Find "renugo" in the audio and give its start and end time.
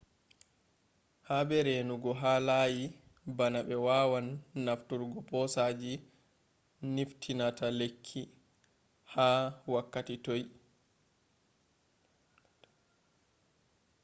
1.65-2.11